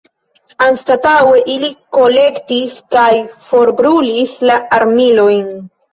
Anstataŭe 0.67 1.43
ili 1.55 1.69
kolektis 1.97 2.79
kaj 2.97 3.11
forbrulis 3.51 4.35
la 4.53 4.57
armilojn. 4.79 5.51